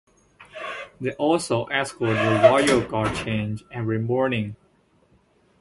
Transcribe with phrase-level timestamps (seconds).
[0.99, 4.55] They also escort the Royal Guard change every morning.